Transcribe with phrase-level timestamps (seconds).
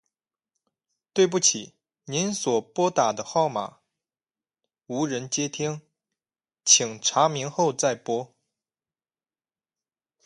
[1.13, 3.75] 對不起，您所播出的號碼
[4.87, 5.79] 無人接聽，
[6.65, 8.33] 請查明後再撥。